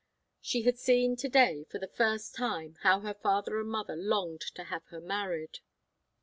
[0.41, 4.41] She had seen to day, for the first time, how her father and mother longed
[4.55, 5.59] to have her married.